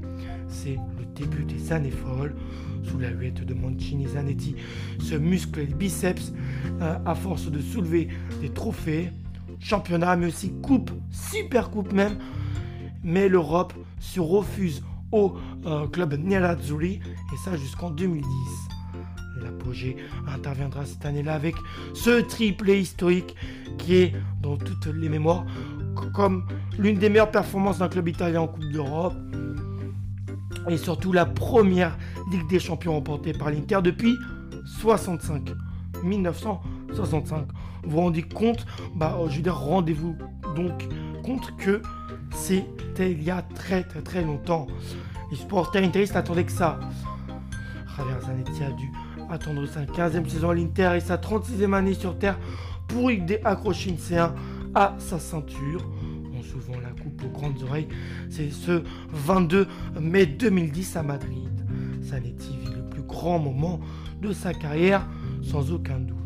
C'est 0.48 0.78
le 0.98 1.06
début 1.16 1.44
des 1.44 1.72
années 1.72 1.92
folles 1.92 2.36
sous 2.84 2.98
la 2.98 3.10
huette 3.10 3.46
de 3.46 3.54
Mancini 3.54 4.08
Zanetti 4.08 4.56
se 5.00 5.16
muscle 5.16 5.60
les 5.60 5.74
biceps 5.74 6.34
euh, 6.82 6.98
à 7.06 7.16
force 7.16 7.50
de 7.52 7.60
soulever 7.60 8.08
des 8.42 8.50
trophées, 8.50 9.12
championnat, 9.60 10.16
mais 10.16 10.28
aussi 10.28 10.54
coupe, 10.62 10.92
super 11.12 11.70
coupe 11.70 11.92
même. 11.92 12.18
Mais 13.04 13.30
l'Europe 13.30 13.74
se 14.00 14.20
refuse 14.20 14.84
au 15.12 15.36
euh, 15.66 15.88
club 15.88 16.14
Nerazzurri 16.14 17.00
et 17.34 17.38
ça 17.44 17.56
jusqu'en 17.58 17.90
2010. 17.90 18.26
L'apogée 19.44 19.96
interviendra 20.28 20.86
cette 20.86 21.06
année-là 21.06 21.34
avec 21.34 21.56
ce 21.94 22.22
triplé 22.22 22.80
historique 22.80 23.36
qui 23.78 23.96
est 23.96 24.14
dans 24.42 24.58
toutes 24.58 24.88
les 24.88 25.08
mémoires 25.10 25.46
comme 26.14 26.46
l'une 26.80 26.98
des 26.98 27.10
meilleures 27.10 27.30
performances 27.30 27.80
d'un 27.80 27.90
club 27.90 28.08
italien 28.08 28.42
en 28.42 28.48
Coupe 28.48 28.72
d'Europe 28.72 29.14
et 30.70 30.78
surtout 30.78 31.12
la 31.12 31.26
première 31.26 31.98
Ligue 32.32 32.48
des 32.48 32.60
Champions 32.60 32.94
remportée 32.94 33.34
par 33.34 33.52
l'Inter 33.52 33.80
depuis 33.84 34.16
65. 34.80 35.52
1965. 36.04 37.48
Vous 37.84 37.90
vous 37.90 38.00
rendez 38.00 38.24
compte? 38.24 38.66
Bah, 38.96 39.18
je 39.28 39.36
veux 39.36 39.42
dire, 39.42 39.58
rendez-vous 39.58 40.16
donc 40.56 40.88
compte 41.24 41.56
que 41.58 41.82
c'était 42.32 43.12
il 43.12 43.24
y 43.24 43.32
a 43.32 43.42
très 43.42 43.84
très 43.84 44.02
très 44.02 44.22
longtemps. 44.24 44.68
Les 45.32 45.38
supporters 45.38 45.84
interistes 45.84 46.16
attendaient 46.16 46.46
que 46.46 46.52
ça. 46.52 46.80
Javier 47.98 48.14
Zanetti 48.26 48.64
a 48.64 48.72
dû 48.72 48.90
attendre 49.30 49.66
sa 49.66 49.82
15e 49.82 50.28
saison 50.30 50.52
à 50.52 50.56
l'Inter 50.56 50.94
et 50.96 51.02
sa 51.02 51.18
36e 51.18 51.74
année 51.74 51.94
sur 51.94 52.18
Terre 52.18 52.40
pour 52.88 53.12
accrocher 53.44 53.90
une 53.90 53.98
C1 53.98 54.32
à 54.74 54.96
sa 54.98 55.20
ceinture 55.20 55.84
souvent 56.44 56.80
la 56.80 56.90
coupe 56.90 57.24
aux 57.24 57.30
grandes 57.30 57.62
oreilles. 57.64 57.88
C'est 58.30 58.52
ce 58.52 58.84
22 59.12 59.68
mai 60.00 60.26
2010 60.26 60.96
à 60.96 61.04
Madrid. 61.04 61.50
Zanetti 62.02 62.58
vit 62.58 62.74
le 62.76 62.84
plus 62.90 63.04
grand 63.04 63.40
moment 63.40 63.80
de 64.22 64.34
sa 64.34 64.54
carrière, 64.54 65.08
sans 65.42 65.72
aucun 65.72 66.00
doute. 66.00 66.18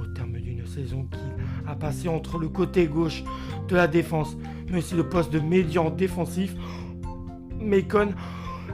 Au 0.00 0.06
terme 0.14 0.32
d'une 0.32 0.66
saison 0.66 1.06
qu'il 1.10 1.44
a 1.66 1.74
passé 1.74 2.08
entre 2.08 2.38
le 2.38 2.48
côté 2.48 2.86
gauche 2.86 3.24
de 3.68 3.76
la 3.76 3.86
défense, 3.86 4.36
mais 4.70 4.78
aussi 4.78 4.94
le 4.94 5.08
poste 5.08 5.32
de 5.32 5.40
médian 5.40 5.90
défensif, 5.90 6.54
Macon 7.60 8.10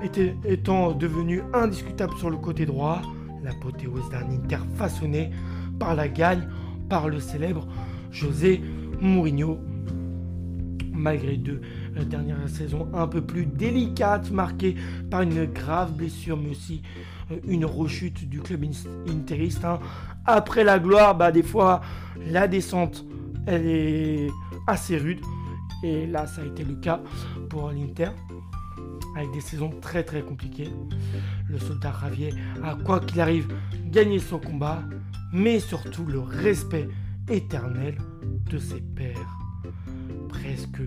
était, 0.03 0.37
étant 0.45 0.93
devenu 0.93 1.43
indiscutable 1.53 2.15
sur 2.19 2.31
le 2.31 2.37
côté 2.37 2.67
droit, 2.67 3.01
l'apothéose 3.43 4.09
d'un 4.11 4.29
Inter 4.31 4.59
façonné 4.77 5.31
par 5.79 5.95
la 5.95 6.09
gagne 6.09 6.49
par 6.89 7.09
le 7.09 7.21
célèbre 7.21 7.67
José 8.11 8.63
Mourinho 9.01 9.59
malgré 10.95 11.37
deux 11.37 11.61
euh, 11.97 12.05
dernières 12.05 12.49
saisons 12.49 12.89
un 12.95 13.07
peu 13.07 13.21
plus 13.21 13.47
délicates, 13.47 14.31
marquées 14.31 14.77
par 15.11 15.23
une 15.23 15.45
grave 15.47 15.93
blessure, 15.93 16.37
mais 16.37 16.51
aussi 16.51 16.83
euh, 17.31 17.37
une 17.47 17.65
rechute 17.65 18.29
du 18.29 18.41
club 18.41 18.65
interiste. 19.09 19.65
Hein. 19.65 19.81
Après 20.25 20.65
la 20.65 20.79
gloire, 20.79 21.17
bah, 21.17 21.33
des 21.33 21.43
fois, 21.43 21.81
la 22.31 22.49
descente, 22.49 23.05
elle 23.47 23.67
est 23.67 24.31
assez 24.67 24.97
rude. 24.97 25.21
Et 25.83 26.07
là, 26.07 26.27
ça 26.27 26.43
a 26.43 26.47
été 26.47 26.65
le 26.65 26.77
cas 26.77 27.01
pour 27.51 27.71
l'Inter, 27.71 28.09
avec 29.17 29.31
des 29.33 29.41
saisons 29.41 29.71
très 29.83 30.03
très 30.03 30.23
compliquées. 30.23 30.71
Le 31.49 31.59
soldat 31.59 31.91
Ravier 31.91 32.33
a, 32.63 32.75
quoi 32.75 33.01
qu'il 33.01 33.21
arrive, 33.21 33.49
gagné 33.91 34.19
son 34.19 34.39
combat, 34.39 34.83
mais 35.33 35.61
surtout 35.61 36.07
le 36.07 36.21
respect 36.21 36.89
éternel 37.29 37.99
de 38.51 38.59
ses 38.59 38.81
pairs 38.81 39.44
presque 40.55 40.83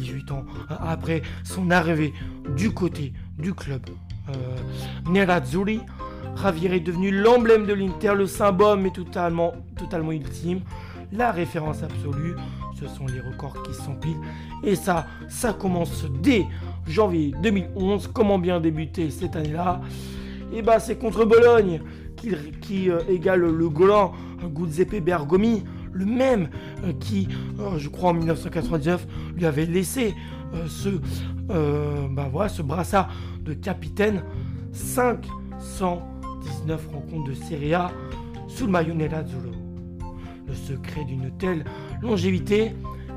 18 0.00 0.32
ans 0.32 0.44
après 0.68 1.22
son 1.44 1.70
arrivée 1.70 2.12
du 2.56 2.72
côté 2.72 3.12
du 3.38 3.54
club 3.54 3.82
euh, 4.28 5.22
Javier 6.40 6.74
est 6.76 6.80
devenu 6.80 7.10
l'emblème 7.10 7.66
de 7.66 7.72
l'Inter, 7.74 8.12
le 8.16 8.26
symbole 8.26 8.78
mais 8.78 8.90
totalement, 8.90 9.52
totalement 9.76 10.12
ultime, 10.12 10.60
la 11.12 11.32
référence 11.32 11.82
absolue. 11.82 12.36
Ce 12.78 12.86
sont 12.86 13.06
les 13.06 13.20
records 13.20 13.62
qui 13.64 13.74
s'empilent. 13.74 14.20
Et 14.62 14.74
ça, 14.74 15.06
ça 15.28 15.52
commence 15.52 16.06
dès 16.22 16.46
janvier 16.86 17.34
2011. 17.42 18.08
Comment 18.14 18.38
bien 18.38 18.58
débuter 18.58 19.10
cette 19.10 19.36
année-là? 19.36 19.82
Et 20.52 20.58
eh 20.58 20.62
bah, 20.62 20.74
ben, 20.74 20.78
c'est 20.78 20.96
contre 20.96 21.26
Bologne 21.26 21.82
qui, 22.16 22.30
qui 22.62 22.90
euh, 22.90 23.00
égale 23.08 23.40
le 23.40 23.68
Golan 23.68 24.12
Giuseppe 24.56 25.02
Bergomi 25.02 25.64
le 25.92 26.06
même 26.06 26.48
euh, 26.84 26.92
qui, 26.98 27.28
euh, 27.58 27.78
je 27.78 27.88
crois 27.88 28.10
en 28.10 28.14
1999, 28.14 29.06
lui 29.36 29.46
avait 29.46 29.66
laissé 29.66 30.14
euh, 30.54 30.66
ce, 30.66 30.88
bah 31.48 32.28
voilà, 32.30 32.48
ce 32.48 32.62
brassard 32.62 33.08
de 33.42 33.54
capitaine. 33.54 34.22
519 34.72 36.88
rencontres 36.92 37.30
de 37.30 37.34
Serie 37.34 37.74
A 37.74 37.90
sous 38.46 38.66
le 38.66 38.72
maillot 38.72 38.94
Zulu. 38.94 39.56
Le 40.46 40.54
secret 40.54 41.04
d'une 41.04 41.30
telle 41.38 41.64
longévité, 42.02 42.72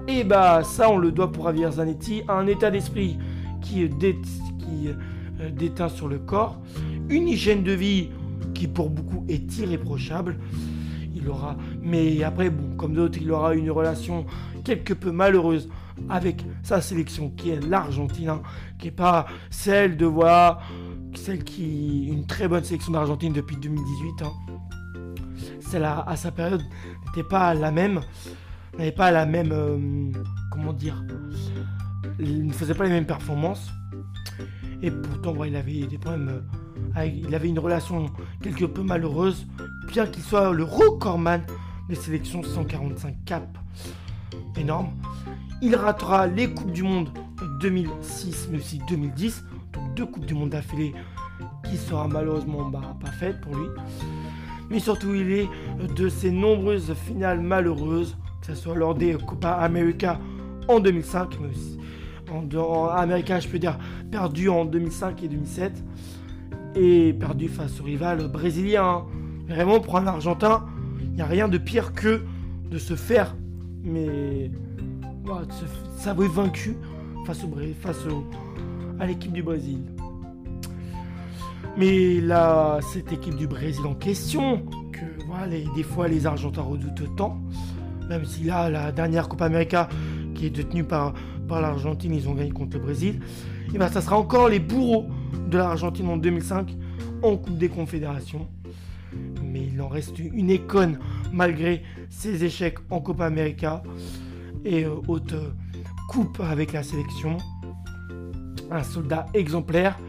et 0.07 0.19
eh 0.19 0.23
bah 0.23 0.63
ça 0.63 0.89
on 0.89 0.97
le 0.97 1.11
doit 1.11 1.31
pour 1.31 1.45
Javier 1.45 1.71
Zanetti, 1.71 2.23
un 2.27 2.45
état 2.47 2.69
d'esprit 2.69 3.17
qui 3.61 3.89
déteint 5.55 5.89
sur 5.89 6.07
le 6.07 6.19
corps, 6.19 6.59
une 7.09 7.27
hygiène 7.27 7.63
de 7.63 7.71
vie 7.71 8.09
qui 8.53 8.67
pour 8.67 8.89
beaucoup 8.89 9.25
est 9.27 9.57
irréprochable, 9.57 10.37
il 11.15 11.29
aura, 11.29 11.57
mais 11.81 12.23
après, 12.23 12.49
bon, 12.49 12.75
comme 12.75 12.93
d'autres, 12.93 13.19
il 13.21 13.31
aura 13.31 13.53
une 13.53 13.69
relation 13.71 14.25
quelque 14.63 14.93
peu 14.93 15.11
malheureuse 15.11 15.69
avec 16.09 16.43
sa 16.63 16.81
sélection 16.81 17.29
qui 17.29 17.51
est 17.51 17.65
l'Argentine, 17.65 18.29
hein, 18.29 18.41
qui 18.79 18.87
n'est 18.87 18.91
pas 18.91 19.27
celle 19.49 19.97
de 19.97 20.05
voir, 20.05 20.63
celle 21.15 21.43
qui 21.43 22.07
une 22.07 22.25
très 22.25 22.47
bonne 22.47 22.63
sélection 22.63 22.91
d'Argentine 22.91 23.33
depuis 23.33 23.57
2018. 23.57 24.23
Hein. 24.23 24.31
Celle 25.59 25.85
à, 25.85 26.15
sa 26.15 26.31
période 26.31 26.61
n'était 27.07 27.27
pas 27.27 27.53
la 27.53 27.71
même, 27.71 28.01
n'avait 28.77 28.91
pas 28.91 29.11
la 29.11 29.25
même, 29.25 29.51
euh, 29.51 30.11
comment 30.51 30.73
dire, 30.73 31.03
il 32.19 32.47
ne 32.47 32.53
faisait 32.53 32.73
pas 32.73 32.83
les 32.85 32.91
mêmes 32.91 33.07
performances. 33.07 33.69
Et 34.81 34.91
pourtant, 34.91 35.43
il 35.43 35.55
avait 35.55 35.85
des 35.87 35.97
problèmes. 35.97 36.29
Euh, 36.29 36.62
il 37.01 37.33
avait 37.33 37.49
une 37.49 37.59
relation 37.59 38.05
quelque 38.41 38.65
peu 38.65 38.83
malheureuse 38.83 39.47
bien 39.87 40.05
qu'il 40.05 40.23
soit 40.23 40.51
le 40.51 40.63
recordman 40.63 41.41
des 41.89 41.95
sélections 41.95 42.43
145 42.43 43.15
cap. 43.25 43.57
Énorme. 44.57 44.91
Il 45.61 45.75
ratera 45.75 46.27
les 46.27 46.53
Coupes 46.53 46.71
du 46.71 46.83
Monde 46.83 47.09
2006 47.59 48.49
mais 48.51 48.57
aussi 48.57 48.79
2010. 48.87 49.43
Donc 49.73 49.93
deux 49.95 50.05
Coupes 50.05 50.25
du 50.25 50.33
Monde 50.33 50.49
d'affilée 50.51 50.93
qui 51.69 51.77
sera 51.77 52.07
malheureusement 52.07 52.69
bah, 52.69 52.95
pas 53.01 53.11
faite 53.11 53.41
pour 53.41 53.55
lui. 53.55 53.67
Mais 54.69 54.79
surtout 54.79 55.13
il 55.13 55.31
est 55.31 55.49
de 55.95 56.09
ces 56.09 56.31
nombreuses 56.31 56.93
finales 56.93 57.41
malheureuses, 57.41 58.17
que 58.41 58.47
ce 58.47 58.55
soit 58.55 58.75
lors 58.75 58.95
des 58.95 59.15
Copa 59.15 59.51
América 59.51 60.19
en 60.67 60.79
2005, 60.79 61.39
mais 61.41 61.49
aussi 61.49 61.79
en, 62.57 62.87
américain 62.87 63.39
je 63.39 63.47
peux 63.47 63.59
dire 63.59 63.77
perdu 64.11 64.49
en 64.49 64.65
2005 64.65 65.23
et 65.23 65.27
2007 65.27 65.83
et 66.75 67.13
perdu 67.13 67.47
face 67.47 67.79
au 67.79 67.83
rival 67.83 68.27
brésilien 68.27 69.05
Vraiment, 69.47 69.79
pour 69.79 69.97
un 69.97 70.07
Argentin, 70.07 70.65
il 71.01 71.11
n'y 71.11 71.21
a 71.21 71.25
rien 71.25 71.47
de 71.47 71.57
pire 71.57 71.93
que 71.93 72.23
de 72.71 72.77
se 72.77 72.95
faire, 72.95 73.35
mais 73.83 74.49
voilà, 75.25 75.45
de 75.45 75.51
se 75.51 76.33
vaincu 76.33 76.75
face, 77.25 77.45
à 78.99 79.05
l'équipe 79.05 79.33
du 79.33 79.43
Brésil. 79.43 79.79
Mais 81.77 82.21
là, 82.21 82.79
cette 82.81 83.11
équipe 83.11 83.35
du 83.35 83.47
Brésil 83.47 83.85
en 83.85 83.95
question, 83.95 84.63
que 84.91 85.25
voilà, 85.27 85.47
des 85.75 85.83
fois 85.83 86.07
les 86.07 86.25
Argentins 86.25 86.61
redoutent 86.61 87.15
tant, 87.15 87.39
même 88.09 88.25
si 88.25 88.45
là, 88.45 88.69
la 88.69 88.91
dernière 88.91 89.27
Copa 89.27 89.45
América 89.45 89.89
qui 90.35 90.45
est 90.45 90.49
détenue 90.49 90.83
par, 90.83 91.13
par 91.47 91.61
l'Argentine, 91.61 92.13
ils 92.13 92.27
ont 92.29 92.33
gagné 92.33 92.51
contre 92.51 92.77
le 92.77 92.83
Brésil, 92.83 93.19
et 93.73 93.77
bien 93.77 93.87
ça 93.89 94.01
sera 94.01 94.17
encore 94.17 94.49
les 94.49 94.59
bourreaux 94.59 95.07
de 95.47 95.57
l'Argentine 95.57 96.09
en 96.09 96.17
2005 96.17 96.75
en 97.21 97.37
Coupe 97.37 97.57
des 97.57 97.69
Confédérations. 97.69 98.47
Mais 99.43 99.67
il 99.71 99.81
en 99.81 99.87
reste 99.87 100.19
une 100.19 100.49
icône 100.49 100.99
malgré 101.31 101.83
ses 102.09 102.43
échecs 102.43 102.77
en 102.89 102.99
Copa 103.01 103.25
América 103.25 103.83
et 104.65 104.85
euh, 104.85 104.95
haute 105.07 105.35
coupe 106.09 106.39
avec 106.39 106.73
la 106.73 106.83
sélection. 106.83 107.37
Un 108.71 108.83
soldat 108.83 109.25
exemplaire, 109.33 109.99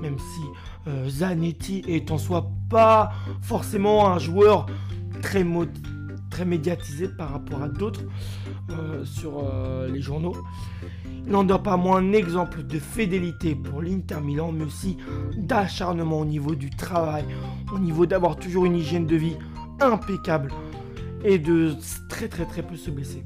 même 0.00 0.18
si 0.18 0.88
euh, 0.88 1.08
Zanetti 1.08 1.82
est 1.88 2.10
en 2.10 2.18
soi 2.18 2.50
pas 2.68 3.12
forcément 3.40 4.08
un 4.08 4.18
joueur 4.18 4.66
très, 5.22 5.44
très 6.32 6.44
médiatisé 6.46 7.08
par 7.08 7.30
rapport 7.30 7.62
à 7.62 7.68
d'autres 7.68 8.04
euh, 8.70 9.04
sur 9.04 9.44
euh, 9.44 9.86
les 9.88 10.00
journaux. 10.00 10.34
Il 11.26 11.30
n'en 11.30 11.44
donne 11.44 11.62
pas 11.62 11.76
moins 11.76 11.98
un 11.98 12.12
exemple 12.12 12.62
de 12.62 12.78
fidélité 12.78 13.54
pour 13.54 13.82
l'Inter 13.82 14.20
Milan, 14.22 14.50
mais 14.50 14.64
aussi 14.64 14.96
d'acharnement 15.36 16.20
au 16.20 16.24
niveau 16.24 16.54
du 16.54 16.70
travail, 16.70 17.24
au 17.72 17.78
niveau 17.78 18.06
d'avoir 18.06 18.36
toujours 18.36 18.64
une 18.64 18.76
hygiène 18.76 19.06
de 19.06 19.16
vie 19.16 19.36
impeccable 19.80 20.50
et 21.22 21.38
de 21.38 21.74
très 22.08 22.28
très 22.28 22.46
très 22.46 22.62
peu 22.62 22.76
se 22.76 22.90
blesser. 22.90 23.22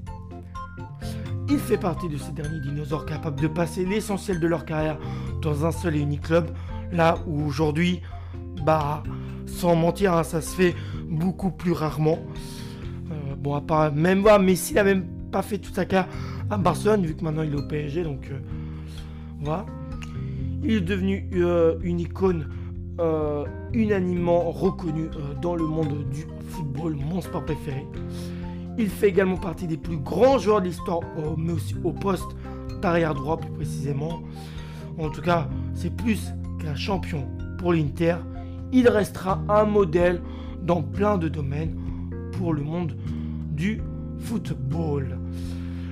Il 1.48 1.60
fait 1.60 1.78
partie 1.78 2.08
de 2.08 2.18
ces 2.18 2.32
derniers 2.32 2.60
dinosaures 2.60 3.06
capables 3.06 3.40
de 3.40 3.46
passer 3.46 3.84
l'essentiel 3.84 4.40
de 4.40 4.46
leur 4.48 4.64
carrière 4.64 4.98
dans 5.40 5.64
un 5.64 5.70
seul 5.70 5.94
et 5.94 6.00
unique 6.00 6.22
club, 6.22 6.50
Là 6.92 7.18
où 7.26 7.44
aujourd'hui, 7.44 8.00
bah, 8.64 9.02
sans 9.46 9.74
mentir, 9.74 10.14
hein, 10.14 10.22
ça 10.22 10.40
se 10.40 10.54
fait 10.54 10.74
beaucoup 11.08 11.50
plus 11.50 11.72
rarement. 11.72 12.18
Euh, 13.46 13.56
à 13.56 13.60
part 13.60 13.92
même 13.92 14.20
voir, 14.20 14.40
Messi 14.40 14.74
n'a 14.74 14.84
même 14.84 15.04
pas 15.30 15.42
fait 15.42 15.58
toute 15.58 15.74
sa 15.74 15.84
carrière 15.84 16.12
à 16.50 16.56
Barcelone, 16.56 17.04
vu 17.04 17.14
que 17.14 17.24
maintenant 17.24 17.42
il 17.42 17.52
est 17.52 17.56
au 17.56 17.66
PSG, 17.66 18.04
donc 18.04 18.28
euh, 18.30 18.38
voilà. 19.40 19.66
Il 20.62 20.72
est 20.72 20.80
devenu 20.80 21.28
euh, 21.34 21.76
une 21.82 22.00
icône 22.00 22.48
unanimement 23.74 24.50
reconnue 24.50 25.10
dans 25.42 25.54
le 25.54 25.66
monde 25.66 26.08
du 26.10 26.24
football, 26.48 26.96
mon 26.96 27.20
sport 27.20 27.44
préféré. 27.44 27.86
Il 28.78 28.88
fait 28.88 29.08
également 29.08 29.36
partie 29.36 29.66
des 29.66 29.76
plus 29.76 29.98
grands 29.98 30.38
joueurs 30.38 30.62
de 30.62 30.68
l'histoire, 30.68 31.00
mais 31.36 31.52
aussi 31.52 31.74
au 31.84 31.92
poste 31.92 32.24
d'arrière 32.80 33.12
droit 33.12 33.36
plus 33.36 33.50
précisément. 33.50 34.22
En 34.98 35.10
tout 35.10 35.20
cas, 35.20 35.46
c'est 35.74 35.94
plus 35.94 36.32
qu'un 36.58 36.74
champion 36.74 37.28
pour 37.58 37.74
l'Inter, 37.74 38.16
il 38.72 38.88
restera 38.88 39.42
un 39.50 39.64
modèle 39.64 40.22
dans 40.62 40.82
plein 40.82 41.18
de 41.18 41.28
domaines 41.28 41.76
pour 42.32 42.54
le 42.54 42.62
monde 42.62 42.96
du 43.56 43.82
football. 44.20 45.18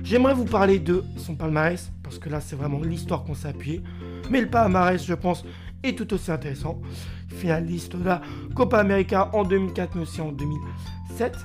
J'aimerais 0.03 0.35
vous 0.35 0.45
parler 0.45 0.79
de 0.79 1.03
son 1.17 1.35
palmarès, 1.35 1.91
parce 2.03 2.19
que 2.19 2.29
là 2.29 2.39
c'est 2.39 2.55
vraiment 2.55 2.79
l'histoire 2.79 3.23
qu'on 3.23 3.33
s'est 3.33 3.47
appuyé. 3.47 3.81
Mais 4.29 4.39
le 4.39 4.47
palmarès, 4.47 5.03
je 5.03 5.13
pense, 5.13 5.43
est 5.83 5.97
tout 5.97 6.13
aussi 6.13 6.31
intéressant. 6.31 6.81
Finaliste 7.27 7.95
de 7.95 8.03
la 8.03 8.21
Copa 8.55 8.77
América 8.77 9.29
en 9.33 9.43
2004, 9.43 9.95
mais 9.95 10.01
aussi 10.03 10.21
en 10.21 10.31
2007, 10.31 11.35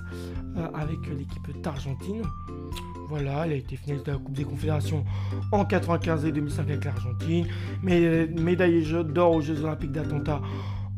euh, 0.57 0.69
avec 0.75 0.99
l'équipe 1.09 1.63
d'Argentine. 1.63 2.23
Voilà, 3.09 3.47
elle 3.47 3.53
a 3.53 3.57
été 3.57 3.77
finaliste 3.77 4.07
de 4.07 4.13
la 4.13 4.19
Coupe 4.19 4.37
des 4.37 4.45
Confédérations 4.45 5.05
en 5.53 5.65
95 5.65 6.27
et 6.27 6.33
2005 6.33 6.63
avec 6.63 6.85
l'Argentine. 6.85 7.47
Médaille 7.83 8.87
d'or 9.05 9.33
aux 9.33 9.41
Jeux 9.41 9.65
Olympiques 9.65 9.93
d'Atlanta 9.93 10.41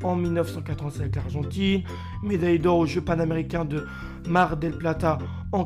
en 0.03 0.17
1987 0.17 1.01
avec 1.01 1.17
l'Argentine. 1.17 1.83
Médaille 2.23 2.59
d'or 2.59 2.79
aux 2.79 2.87
Jeux 2.87 3.01
Panaméricains 3.01 3.65
de 3.65 3.87
Mar 4.29 4.57
del 4.57 4.73
Plata 4.73 5.19
en 5.53 5.65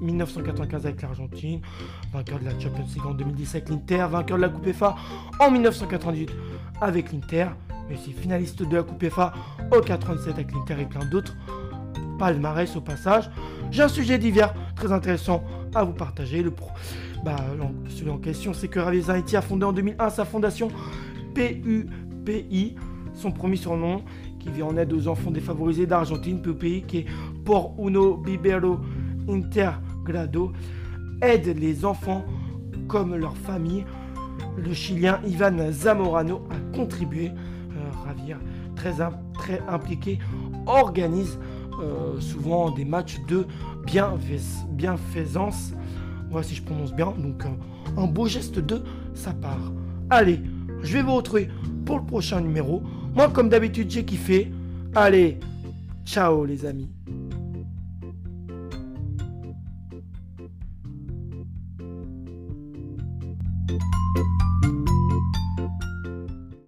1995 0.00 0.86
avec 0.86 1.02
l'Argentine. 1.02 1.60
Vainqueur 2.12 2.38
de 2.40 2.44
la 2.46 2.52
Champions 2.52 2.86
League 2.94 3.06
en 3.06 3.14
2010 3.14 3.54
avec 3.54 3.68
l'Inter. 3.68 4.06
Vainqueur 4.10 4.36
de 4.36 4.42
la 4.42 4.48
Coupe 4.48 4.72
FA 4.72 4.96
en 5.40 5.50
1998 5.50 6.30
avec 6.80 7.12
l'Inter. 7.12 7.48
Mais 7.88 7.94
aussi 7.94 8.12
finaliste 8.12 8.62
de 8.62 8.76
la 8.76 8.82
Coupe 8.82 9.08
FA 9.08 9.32
en 9.72 9.80
97 9.80 10.34
avec 10.34 10.52
l'Inter 10.52 10.76
et 10.80 10.86
plein 10.86 11.04
d'autres 11.06 11.34
palmarès 12.18 12.76
au 12.76 12.80
passage. 12.80 13.30
J'ai 13.70 13.82
un 13.82 13.88
sujet 13.88 14.18
divers 14.18 14.52
très 14.74 14.92
intéressant 14.92 15.42
à 15.74 15.84
vous 15.84 15.92
partager. 15.92 16.42
Le 16.42 16.52
bah, 17.24 17.36
celui 17.88 18.10
en 18.10 18.18
question, 18.18 18.52
c'est 18.52 18.68
que 18.68 18.78
Ravi 18.78 19.02
Zanetti 19.02 19.36
a 19.36 19.42
fondé 19.42 19.64
en 19.64 19.72
2001 19.72 20.10
sa 20.10 20.24
fondation 20.24 20.68
PUPI, 21.34 22.76
son 23.18 23.32
premier 23.32 23.56
surnom, 23.56 24.02
qui 24.38 24.48
vient 24.50 24.66
en 24.66 24.76
aide 24.76 24.92
aux 24.92 25.08
enfants 25.08 25.30
défavorisés 25.30 25.86
d'Argentine, 25.86 26.40
PUPI, 26.40 26.84
qui 26.86 26.98
est 26.98 27.06
Por 27.44 27.74
Uno 27.78 28.16
Bibero 28.16 28.78
Intergrado, 29.28 30.52
aide 31.20 31.58
les 31.58 31.84
enfants 31.84 32.24
comme 32.86 33.16
leur 33.16 33.36
famille. 33.36 33.84
Le 34.56 34.72
Chilien 34.72 35.20
Ivan 35.26 35.72
Zamorano 35.72 36.42
a 36.50 36.76
contribué, 36.76 37.30
euh, 37.30 38.34
très, 38.76 38.94
très 39.34 39.62
impliqué, 39.68 40.18
organise 40.66 41.38
euh, 41.80 42.20
souvent 42.20 42.70
des 42.70 42.84
matchs 42.84 43.18
de 43.28 43.46
bienfaisance. 44.70 45.74
Voilà 46.30 46.46
si 46.46 46.54
je 46.54 46.62
prononce 46.62 46.92
bien. 46.92 47.12
Donc 47.18 47.44
euh, 47.44 48.00
un 48.00 48.06
beau 48.06 48.26
geste 48.26 48.58
de 48.58 48.82
sa 49.14 49.32
part. 49.32 49.72
Allez, 50.08 50.40
je 50.82 50.94
vais 50.94 51.02
vous 51.02 51.14
retrouver 51.16 51.48
pour 51.84 51.98
le 51.98 52.04
prochain 52.04 52.40
numéro. 52.40 52.82
Moi 53.18 53.28
comme 53.30 53.48
d'habitude 53.48 53.90
j'ai 53.90 54.04
kiffé. 54.04 54.52
Allez, 54.94 55.40
ciao 56.04 56.44
les 56.44 56.64
amis. 56.64 56.88